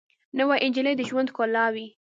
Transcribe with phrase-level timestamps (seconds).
[0.37, 1.87] نوې نجلۍ د ژوند ښکلا وي